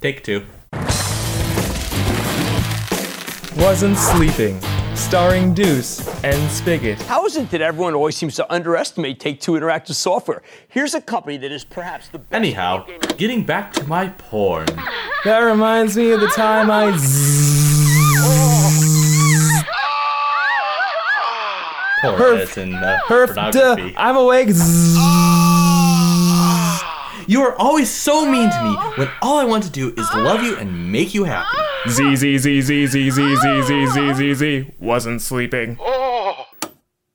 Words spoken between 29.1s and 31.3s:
all I want to do is love you and make you